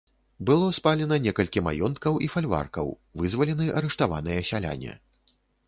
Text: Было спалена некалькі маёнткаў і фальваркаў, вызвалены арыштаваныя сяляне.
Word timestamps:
Было 0.49 0.69
спалена 0.77 1.17
некалькі 1.25 1.63
маёнткаў 1.67 2.17
і 2.29 2.31
фальваркаў, 2.37 2.91
вызвалены 3.21 3.69
арыштаваныя 3.77 4.39
сяляне. 4.51 4.99